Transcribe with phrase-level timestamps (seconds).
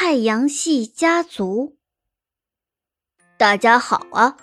[0.00, 1.74] 太阳系家族。
[3.36, 4.36] 大家好啊，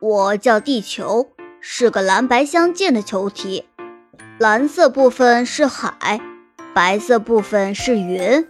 [0.00, 1.28] 我叫地球，
[1.60, 3.68] 是个蓝白相间的球体，
[4.40, 6.20] 蓝色部分是海，
[6.74, 8.44] 白色部分是云。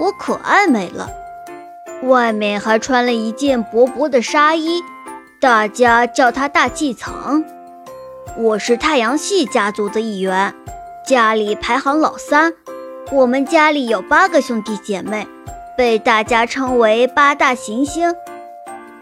[0.00, 1.08] 我可爱美了，
[2.02, 4.82] 外面还穿了一件薄薄的纱衣，
[5.40, 7.44] 大家叫它大气层。
[8.36, 10.52] 我是太阳系家族的一员，
[11.06, 12.54] 家里排行老三。
[13.12, 15.28] 我们家里有八个兄弟姐妹，
[15.76, 18.14] 被大家称为八大行星。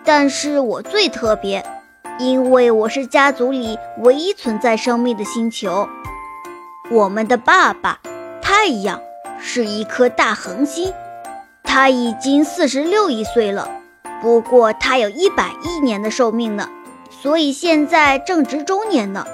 [0.04, 1.64] 但是我最特别，
[2.18, 5.88] 因为我是家族里唯一存在生命的星球。
[6.90, 8.00] 我们的爸爸
[8.42, 9.00] 太阳
[9.40, 10.92] 是一颗大恒星，
[11.62, 13.70] 他已经四十六亿岁了，
[14.20, 16.68] 不过他有一百亿年的寿命呢。
[17.08, 19.24] 所以现在正值中年呢，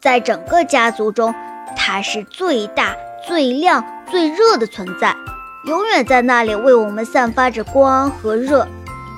[0.00, 1.34] 在整个家族中，
[1.74, 2.94] 它是最大、
[3.26, 5.15] 最亮、最热的存在，
[5.64, 8.66] 永远在那里为我们散发着光和热，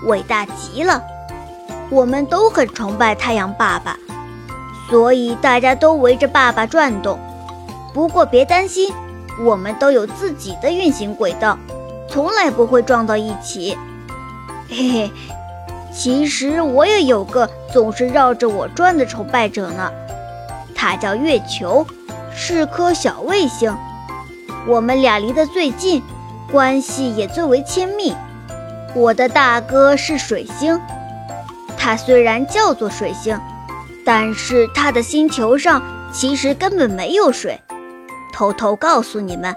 [0.05, 1.03] 伟大极了。
[1.91, 3.99] 我们都很崇拜太阳爸爸，
[4.89, 7.19] 所以大家都围着爸爸转动。
[7.93, 8.93] 不过别担心，
[9.45, 11.59] 我们都有自己的运行轨道，
[12.09, 13.77] 从来不会撞到一起。
[14.69, 15.11] 嘿嘿。
[15.91, 19.91] 其实我也有个总是绕着我转的崇拜者呢，
[20.75, 21.85] 他叫月球，
[22.33, 23.75] 是颗小卫星。
[24.67, 26.03] 我们俩离得最近，
[26.51, 28.15] 关系也最为亲密。
[28.95, 30.81] 我的大哥是水星，
[31.77, 33.39] 他虽然叫做水星，
[34.05, 35.83] 但是他的星球上
[36.13, 37.61] 其实根本没有水。
[38.33, 39.55] 偷偷告诉你们，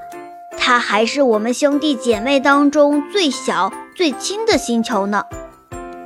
[0.58, 5.24] 他还是我们兄弟姐妹当中最小最轻的星球呢。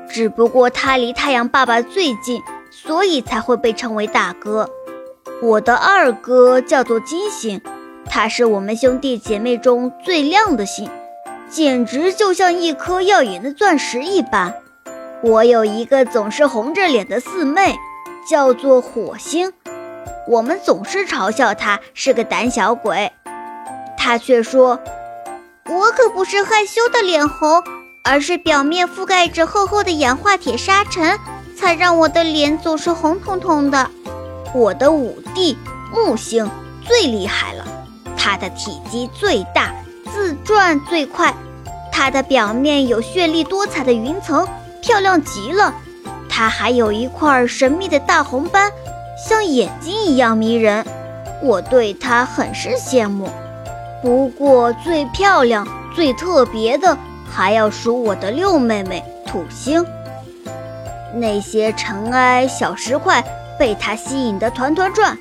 [0.07, 4.69] 只不过他离太阳爸爸最近，所以才会被称为大哥。
[5.41, 7.59] 我的二哥叫做金星，
[8.09, 10.89] 他是我们兄弟姐妹中最亮的星，
[11.49, 14.53] 简直就像一颗耀眼的钻石一般。
[15.21, 17.75] 我有一个总是红着脸的四妹，
[18.29, 19.51] 叫做火星，
[20.27, 23.11] 我们总是嘲笑她是个胆小鬼，
[23.97, 24.79] 她却说
[25.69, 27.63] ：“我可不是害羞的脸红。”
[28.07, 31.17] 而是表面覆盖着厚厚的氧化铁沙尘，
[31.57, 33.89] 才让我的脸总是红彤彤的。
[34.53, 35.57] 我的五弟
[35.91, 36.47] 木星
[36.83, 37.65] 最厉害了，
[38.25, 39.71] 它的体积最大，
[40.11, 41.31] 自转最快，
[41.91, 44.47] 它的表面有绚丽多彩的云层，
[44.81, 45.71] 漂亮极了。
[46.27, 48.71] 它还有一块神秘的大红斑，
[49.15, 50.83] 像眼睛一样迷人。
[51.43, 53.29] 我对它很是羡慕。
[54.01, 56.97] 不过最漂亮、最特别的。
[57.31, 59.85] 还要数我的六妹妹土星，
[61.13, 63.23] 那些尘埃小石块
[63.59, 65.15] 被它吸引得团团转，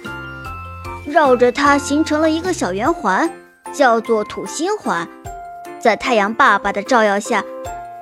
[1.07, 3.31] 绕着它形成了一个小圆环，
[3.73, 5.07] 叫做土星环。
[5.79, 7.45] 在太阳爸爸的照耀下，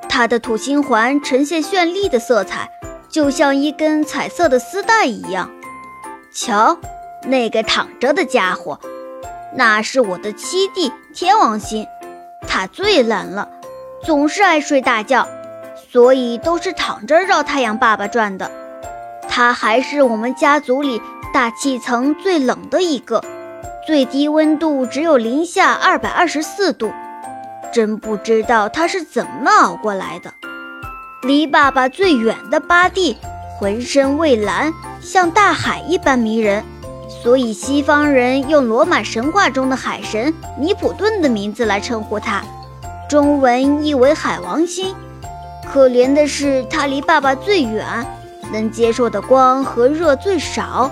[0.09, 2.71] 它的土星环呈现绚丽的色彩，
[3.09, 5.51] 就像一根彩色的丝带一样。
[6.33, 6.79] 瞧，
[7.25, 8.79] 那个躺着的家伙，
[9.55, 11.87] 那是我的七弟天王星，
[12.47, 13.49] 他最懒了。
[14.05, 15.27] 总是爱睡大觉，
[15.91, 18.51] 所以都是躺着绕太阳爸爸转的。
[19.29, 21.01] 他还是我们家族里
[21.33, 23.25] 大气层最冷的一个，
[23.87, 26.93] 最低温度只有零下二百二十四度。
[27.73, 30.31] 真不知道他是怎么熬过来的。
[31.23, 33.17] 离爸爸最远的巴蒂，
[33.59, 36.63] 浑身蔚蓝，像大海一般迷人，
[37.23, 42.43] 所以西方人用罗马神话中的海神尼普顿的名字来称呼他。
[43.09, 44.95] 中文译为海王星，
[45.73, 48.07] 可怜的是，它离爸爸最远，
[48.53, 50.91] 能接受的光和热最少，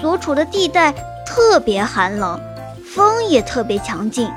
[0.00, 0.92] 所处的地带
[1.26, 2.40] 特别寒冷，
[2.84, 4.30] 风也特别强劲。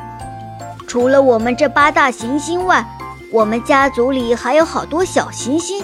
[0.88, 2.86] 除了我们这八大行星外，
[3.31, 5.84] 我们家族里还有好多小行星，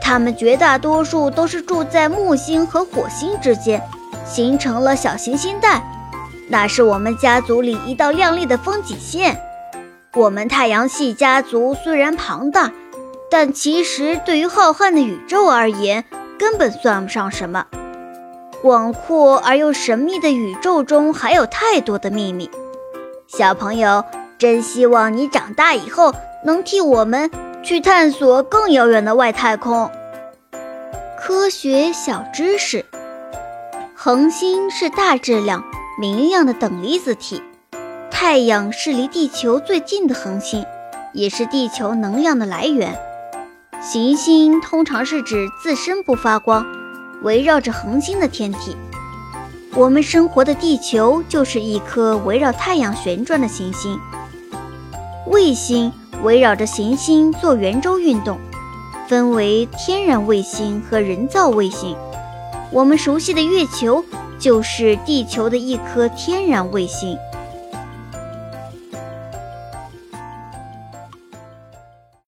[0.00, 3.80] 它们绝大多数都是住在木星和火星之间，
[4.26, 5.82] 形成了小行星带，
[6.48, 9.40] 那是我们家族里一道亮丽的风景线。
[10.14, 12.72] 我们太阳系家族虽然庞大，
[13.30, 16.04] 但其实对于浩瀚的宇宙而言，
[16.38, 17.64] 根本算不上什么。
[18.62, 22.48] 广阔而又神秘的宇宙中，还有太多的秘密。
[23.26, 24.04] 小朋友，
[24.38, 26.14] 真希望你长大以后
[26.44, 27.28] 能替我们
[27.64, 29.90] 去探索更遥远的外太空。
[31.18, 32.84] 科学小知识：
[33.96, 35.64] 恒星是大质量、
[35.98, 37.42] 明亮的等离子体。
[38.12, 40.64] 太阳是离地球最近的恒星，
[41.12, 42.96] 也是地球能量的来源。
[43.80, 46.64] 行星通常是指自身不发光，
[47.22, 48.76] 围绕着恒星的天体。
[49.74, 53.98] 我们生活的地球就是一颗围绕太阳旋转的行星。
[55.26, 55.90] 卫星
[56.22, 58.38] 围绕着行星做圆周运动，
[59.08, 61.96] 分为天然卫星和人造卫星。
[62.70, 64.04] 我们熟悉的月球
[64.38, 67.16] 就是地球的一颗天然卫星。